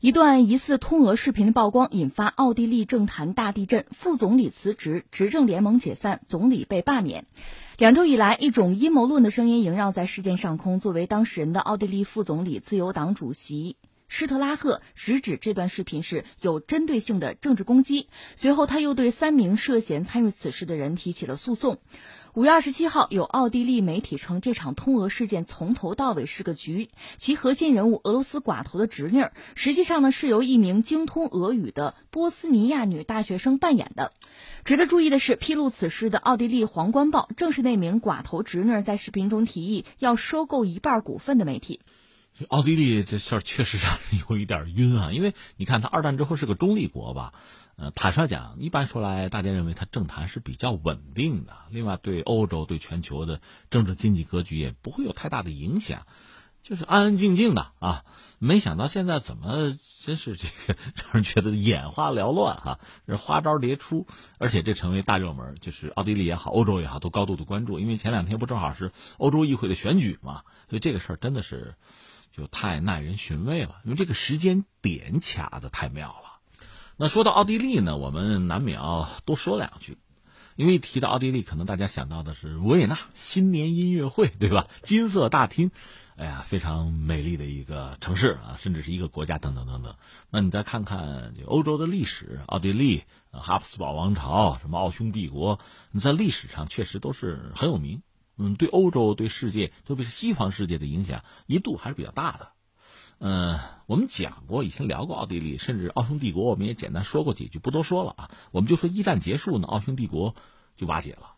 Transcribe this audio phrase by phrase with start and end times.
[0.00, 7.26] 一段疑似通俄视频的曝光，引发奥地利政坛大地震，副总理辞职，执政联盟解散，总理被罢免。
[7.76, 10.80] 两周以来，一种阴谋论的声音萦绕在事件上空。
[10.80, 13.76] 作为当事人的奥地利副总理、自由党主席。
[14.12, 21.78] 施特拉赫直指这段视频是有针对性的政治攻击，随后他又对三名涉嫌参与此事的人提起了诉讼。
[22.34, 34.12] 五月二十七号，有奥地利媒体称这场通俄事件从头到尾是个局，其核心人物俄罗斯寡头的侄女，实际上呢是由一名精通俄语的波斯尼亚女大学生扮演的。
[34.64, 41.80] 值得注意的是，披露此事的奥地利《皇冠报》正是那名寡头侄女在视频中提议要收购一半股份的媒体。
[42.48, 47.34] 奥地利这事儿确实让人有一点晕啊，因为你看，他二战之后是个中立国吧，
[47.76, 56.06] 呃，坦率讲，一般说来，大家认为他政坛是比较稳定的，另外对欧洲、对全球的政治经济格局也不会有太大的影响，
[56.62, 58.04] 就是安安静静的啊。
[58.38, 64.06] 没想到现在怎么真是这个让人觉得眼花缭乱哈， 这花招迭出，
[64.38, 71.74] 而且这成为大热门，就是奥地利也好，欧洲也好，都高度的关注，因为前两天不正好是欧洲议会的选举嘛，所以这个事儿真的是。
[72.32, 76.40] 就太耐人寻味了，因为这个时间点卡的太妙了。
[76.96, 79.96] 那说到奥地利呢，我们难免要多说两句，
[80.54, 84.66] 因为一提到奥地利，可能大家想到的是维也纳新年音乐会，对吧？
[84.82, 85.70] 金色大厅，
[86.16, 89.96] 哎呀，非常美丽的一个城市啊，甚至是一个国家等等等等。
[90.28, 95.58] 那你再看看欧洲的历史，奥地利、哈布斯堡王朝、什么奥匈帝国，
[95.90, 98.02] 你在历史上确实都是很有名。
[98.42, 102.52] 嗯，对欧洲、对世界，特别是西方世界的影响，一度还是比较大的。
[103.18, 108.30] 嗯，我们讲过，以前聊过奥地利，甚至奥匈帝国，我们也简单说过几句，不多说了啊。
[108.50, 110.34] 我们就说一战结束呢，奥匈帝国
[110.78, 111.34] 就瓦解了。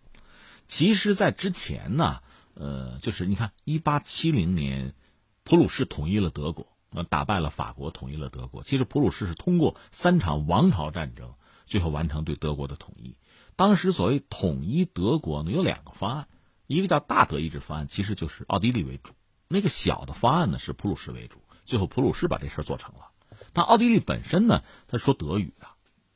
[0.65, 2.21] 其实，在之前呢，
[2.55, 4.95] 呃，就是你看，一八七零年，
[5.43, 8.63] 普鲁士统一了德国，呃，打败了法国，统一了德国。
[8.63, 11.35] 其实，普鲁士是通过三场王朝战争，
[11.67, 13.17] 最后完成对德国的统一。
[13.57, 16.29] 当时所谓统一德国呢，有两个方案。
[16.73, 19.13] 一个叫大德意志方案，其实就是奥地利为主；
[19.49, 21.39] 那个小的方案呢是普鲁士为主。
[21.67, 23.11] 最后普鲁士把这事儿做成了。
[23.53, 25.67] 但奥地利本身呢，他说德语的，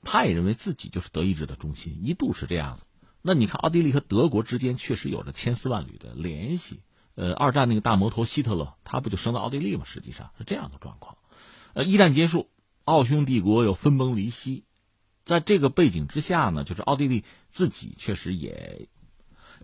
[0.02, 2.84] 他也认为自己就是德意志的中心，一度是这样子。
[3.20, 6.80] 那你看，奥地利和德国之间确实有着千丝万缕的联系。
[7.16, 9.84] 呃，二战那个大魔头希特勒，他不就生在奥地利吗？
[9.84, 11.18] 实际上是这样的状况。
[11.74, 12.50] 呃，一战结束，
[12.84, 14.64] 奥匈帝国又分崩离析，
[15.24, 18.88] 在这个背景之下呢，就是奥地利自己确实也。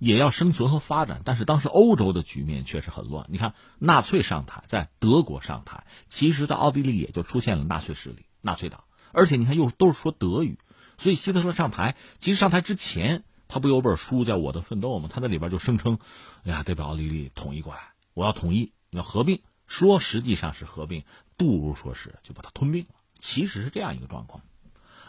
[0.05, 3.25] 也要生存和发展，但是当时欧洲的局面确实很乱。
[3.29, 8.83] 你看，纳粹上台，在德国上台，其实，在奥地利也就出现了纳粹势力、纳粹党。
[9.13, 10.59] 而且，你看，又都是说德语，
[10.99, 15.09] 所以希特勒上台，其实上台之前，他不有本书叫《我的奋斗》吗？
[15.09, 16.01] 他在里边就声称
[16.43, 21.05] ：“哎呀，得把奥地利统一过来，我要统一，要合并。”说实际上是合并，
[21.37, 22.95] 不如说是就把它吞并了。
[23.21, 24.43] 其实是这样一个状况。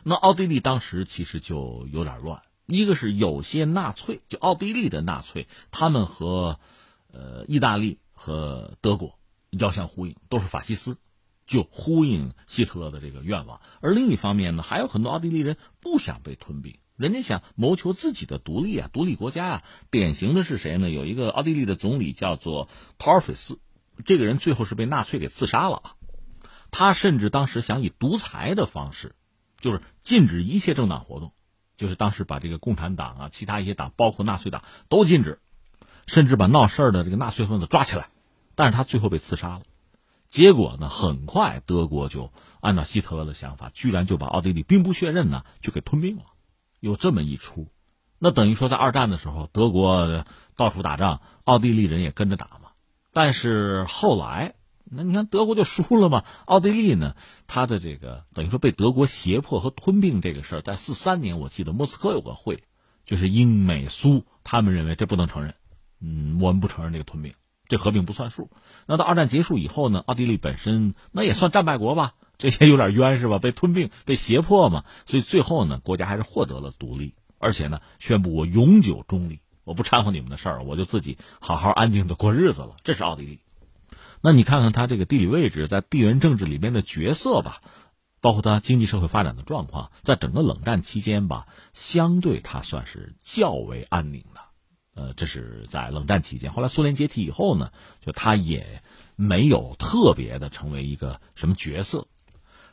[0.04, 2.44] 那奥地利当时其实就有点乱。
[2.66, 6.59] 一个是有些纳粹，就奥地利的纳粹，他们和，
[7.12, 9.19] 呃，意大利和德国
[9.51, 10.97] 遥相呼应，都是法西斯，
[11.46, 13.59] 就呼应希特勒的这个愿望。
[13.81, 19.63] 而另一方面呢，还有很多奥地利人不想被吞并，人家想谋求自己的独立啊，独立国家啊。
[19.91, 20.90] 典型的是谁呢？
[20.90, 23.59] 有一个奥地利的总理叫做陶尔斐斯，
[24.06, 25.95] 这个人最后是被纳粹给刺杀了啊。
[26.72, 29.16] 他甚至当时想以独裁的方式，
[29.59, 31.34] 就是禁止一切政党活动。
[31.83, 35.39] 就是当时把这个共产党啊，其他一些党，包括纳粹党都禁止，
[36.07, 38.07] 甚至把闹事儿的这个纳粹分子抓起来，
[38.55, 39.63] 但是他最后被刺杀了。
[40.29, 46.23] 结果呢，很快德国就按照希特勒的想法，居然就把奥地利兵不血刃呢就给吞并了。
[46.79, 47.67] 有这么一出，
[48.17, 50.23] 那等于说在二战的时候，德国
[50.55, 52.69] 到处打仗，奥地利人也跟着打嘛。
[53.11, 54.55] 但是后来。
[54.96, 56.24] 那你看德国就输了嘛？
[56.46, 57.16] 奥地利呢？
[57.48, 62.64] 他的这个等于说被德国胁迫和吞并这个事儿，在四三年我记得莫斯科有个会，
[63.06, 65.56] 就是英美苏他们认为这不能承认，
[66.00, 67.34] 嗯，我们不承认这个吞并，
[67.68, 68.50] 这合并不算数。
[68.86, 70.04] 那到二战结束以后呢？
[70.06, 72.14] 奥地利本身那也算战败国吧？
[72.38, 73.39] 这些有点冤是吧？
[73.39, 74.84] 被吞并、被胁迫嘛？
[75.06, 82.75] 所以最后呢，国家还是获得了独立，而且呢，宣布我永久中立，我不掺和你们的事儿，我就自己好好安静的过日子了。
[82.84, 83.39] 这是奥地利。
[84.25, 87.62] 那你看看它这个地理位置，在地缘政治里面的角色吧，
[88.22, 94.42] 包括它经济社会发展的状况，在整个冷战期间吧，相对它算是较为安宁的。
[94.96, 96.54] 呃，这是在冷战期间。
[96.54, 98.81] 后来苏联解体以后呢，就它也
[99.18, 102.08] 没有特别的成为一个什么角色，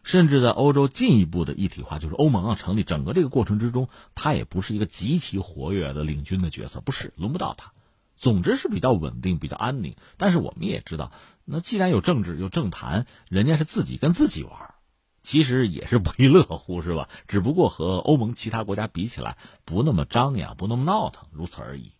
[0.05, 7.73] 甚至在欧洲进一步的一体化，就是欧盟啊成立，整个这个过程之中，它也不是一个极其活跃的领军的角色，不是轮不到它。
[8.21, 11.11] 总之是比较稳定、比较安宁，但是我们也知道，
[11.47, 14.75] 那既然有政治、有政坛，人家是自己跟自己玩
[15.23, 17.09] 其实也是不亦乐乎，是吧？
[17.29, 21.93] 只不过和欧盟其他国家比起来，不那么张扬，不那么闹腾，如此而已。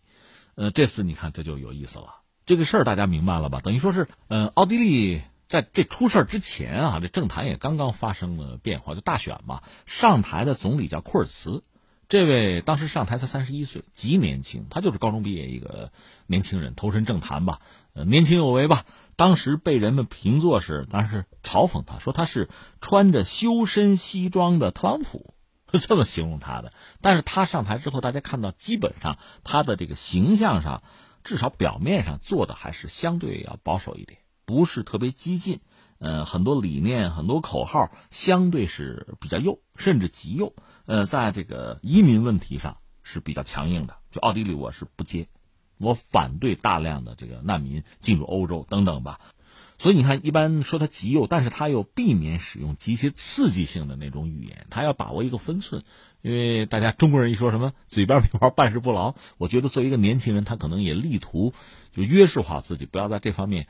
[0.53, 3.59] 呃，这次你看这就有意思了，这个事儿大家明白了吧？
[3.59, 11.63] 等于说是，嗯，奥地利在这出事儿之前啊，这政坛也刚刚发生了变化，就大选嘛，上台的总理叫库尔茨。
[12.11, 15.93] 这位当时上台才三十一岁，极年轻，他就是高中毕业一个
[16.27, 17.61] 年轻人，投身政坛吧，
[17.93, 18.85] 呃，年轻有为吧。
[19.15, 22.49] 当时被人们评作是，当时嘲讽他，说他是
[22.81, 25.33] 穿着修身西装的特朗普，
[25.71, 26.73] 这么形容他的。
[26.99, 30.83] 但是他上台之后，大家看到，基本上他的这个形象上，
[31.23, 35.61] 至少表面上做的还是相对要保守一点，不是特别激进。
[35.97, 40.53] 呃，很多理念、很多口号，相对是比较右，甚至极右。
[40.85, 45.27] 呃，在这个移民问题上是比较强硬的，就奥地利我是不接，
[45.77, 49.19] 我反对大量的这个难民进入欧洲等等吧。
[49.77, 55.83] 所以你看，一般说他极右，但是他又避免使用极其刺激性的那种语言，他要把握一个分寸。
[56.21, 61.51] 因为大家中国人一说什么嘴边没花办事不牢，我觉得作为一个年轻人，他可能也力图
[61.93, 63.67] 就约束好自己，不要在这方面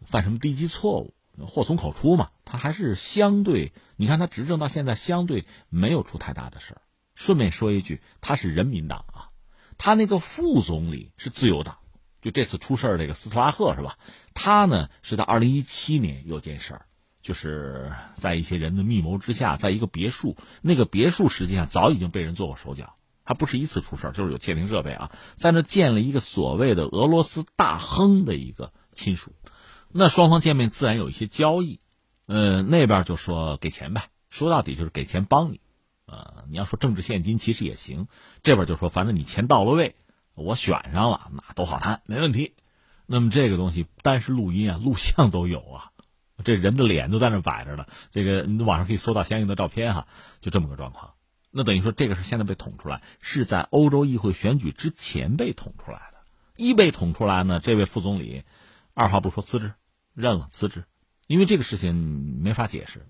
[0.00, 1.14] 犯什么低级错误。
[1.46, 6.82] 祸从口出嘛，他还是相对，你看他执政到现在，相对没有出太大的事儿。
[7.14, 9.28] 顺便说一句，他是人民党啊，
[9.76, 11.78] 他那个副总理是自由党，
[12.20, 13.98] 就这次出事儿这个斯特拉赫是吧？
[14.34, 16.86] 他呢是在二零一七年有件事儿，
[17.22, 29.34] 就是在一些人的密谋之下，在一个别墅，那个别墅实际上早已经被人做过手脚，他不是一次出事儿，就是有窃听设备啊，在那建了一个所谓的俄罗斯大亨的一个亲属。
[29.94, 31.80] 那双方见面自然有一些交易，
[32.26, 35.60] 呃，那边就说给钱呗，说到底就是给钱帮你，
[36.06, 38.08] 呃，你要说政治现金其实也行，
[38.42, 39.94] 这边就说反正你钱到了位，
[40.34, 42.54] 我选上了，那都好谈，没问题。
[43.06, 45.90] 那么这个东西单是录音啊，录像都有啊，
[46.42, 50.06] 这人的脸都在那摆着呢，这个你网上可以搜到相应的照片哈，
[50.40, 51.12] 就这么个状况。
[51.50, 56.18] 那等于说这个是现在被捅出来，是在欧洲议会选举之前被捅出来的，
[56.56, 58.44] 一被捅出来呢，这位副总理
[58.94, 59.74] 二话不说辞职。
[60.14, 60.84] 认了辞职，
[61.26, 61.94] 因为这个事情
[62.42, 63.06] 没法解释，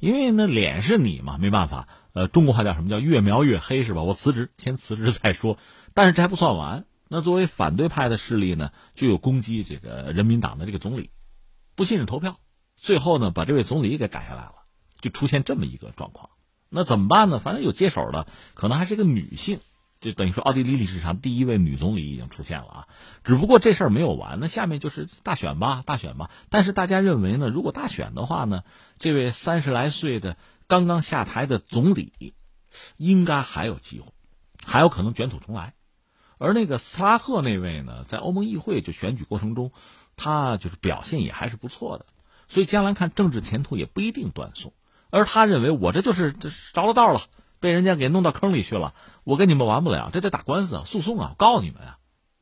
[0.00, 1.88] 因为那脸是你嘛，没办法。
[2.12, 4.02] 呃，中国话叫什么叫越描越黑是吧？
[4.02, 5.58] 我辞职，先辞职再说。
[5.94, 11.10] 但是这还不算完，那作为反对派的势力呢，就有攻击这个人民党的这个总理，
[11.76, 12.40] 不信任投票，
[12.74, 14.54] 最后呢把这位总理给赶下来了，
[15.00, 16.30] 就出现这么一个状况。
[16.68, 17.38] 那怎么办呢？
[17.38, 19.60] 反正有接手的，可能还是个女性。
[20.00, 22.88] 就等于说，奥地利历史上第一位女总理已经出现了啊！
[23.24, 26.30] 只不过这事儿没有完，那下面就是大选吧，大选吧。
[26.50, 28.62] 但是大家认为呢，如果大选的话呢，
[28.98, 30.36] 这位三十来岁的
[30.68, 32.34] 刚刚下台的总理，
[32.96, 34.12] 应该还有机会，
[34.64, 35.74] 还有可能卷土重来。
[36.38, 39.72] 而那个斯拉赫那位呢，在欧盟议会就选举过程中，
[40.14, 42.06] 他就是表现也还是不错的，
[42.46, 44.72] 所以将来看政治前途也不一定断送。
[45.10, 47.22] 而他认为，我这就是这着了道了。
[47.60, 48.94] 被人家给弄到坑里去了，
[49.24, 51.98] 我跟你们玩不了，这得打官司啊，诉讼啊，告你们啊，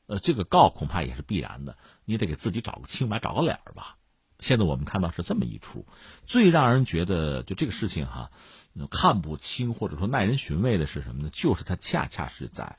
[0.06, 3.96] 呃，这个告恐怕也是必然的，你得给自己找个清白，找个脸儿吧。
[4.38, 5.86] 现在我们看到是这么一出，
[6.26, 8.30] 最让人觉得就这个事情哈，
[8.90, 11.30] 看不清或者说耐人寻味的是什么呢？
[11.32, 12.78] 就是它恰恰是在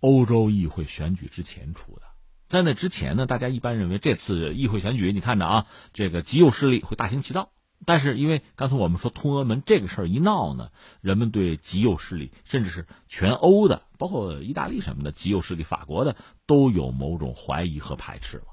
[0.00, 2.02] 欧洲议会选举之前出的，
[2.48, 7.50] 在那之前呢，大家一般认为这次议会选举，你看着啊，这个极右势力会大行其道。
[7.86, 10.70] 但是，因为刚才我们说通俄门这个事儿一闹呢，
[11.02, 18.44] 人们对极右势力，甚至是全欧的，包括意大利什么的极右势力，法国的都有某种怀疑和排斥了。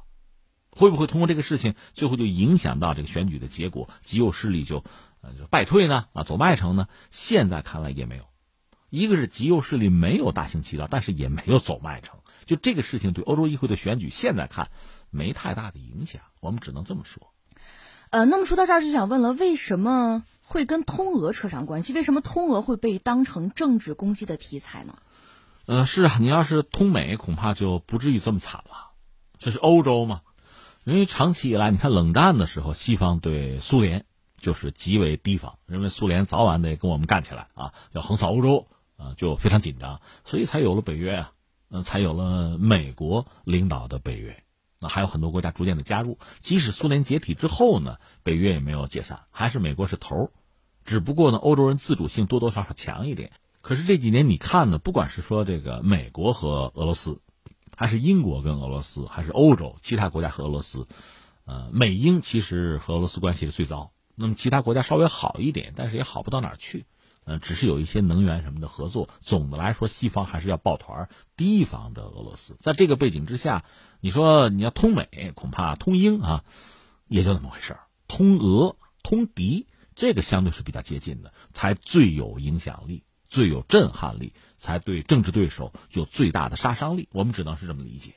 [0.70, 3.90] 会不会通过这个事情，最后就影响到这个选举的结果？
[4.04, 4.84] 极右势力就
[5.22, 6.08] 呃就败退呢？
[6.14, 6.88] 啊，走麦城呢？
[7.10, 8.26] 现在看来也没有。
[8.90, 12.20] 一个是极右势力没有大行其道，但是也没有走麦城。
[12.46, 14.72] 就这个事情对欧洲议会的选举，现在看
[15.10, 16.22] 没太大的影响。
[16.42, 17.31] 我们只能这么说。
[18.12, 21.94] 呃，那么说到这儿就想问了，为什么会跟通俄扯上关系？
[21.94, 24.98] 为什么通俄会被当成政治攻击的题材呢？
[25.66, 28.92] 呃，是啊，你要是通美，恐怕就不至于这么惨了。
[29.38, 30.24] 这是欧洲嘛？
[30.84, 34.04] 因为长期以来，你看冷战的时候，西方对苏联
[34.38, 41.32] 就是极为提防，认为苏联早晚得跟我们干起来啊，要横扫欧洲啊，就非常紧张，所以才有了北约啊，
[41.70, 44.44] 嗯，才有了美国领导的北约。
[44.82, 50.32] 那还有很多国家逐渐的加入，即使苏联解体之后呢，北约也没有解散，还是美国是头儿
[50.84, 53.32] 只不过呢，欧洲人自主性多多少少强一点。
[53.62, 57.22] 可是这几年你看呢，不管是说这个美国和俄罗斯，
[57.78, 60.88] 还是英国跟俄罗斯，还是欧洲其他国家和俄罗斯，
[61.46, 63.92] 呃，美英其实和俄罗斯关系是最糟。
[64.16, 66.86] 那么其他国家稍微好一点，但是也好不到哪儿去。
[67.26, 69.10] 呃，只是有一些能源什么的合作。
[69.22, 72.56] 总的来说，西方还是要抱团提防着俄罗斯。
[72.60, 73.64] 在这个背景之下。
[74.04, 76.44] 你说你要通美，恐怕通英啊，
[77.08, 77.82] 也就那么回事儿。
[78.08, 87.10] 通俄、通敌，这个相对是比较接近的，才最有影响力、最有震撼力，才对政治对手有最大的杀伤力。
[87.12, 88.16] 我们只能是这么理解。